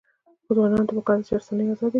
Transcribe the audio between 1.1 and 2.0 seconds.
ده چې، رسنۍ ازادې کړي.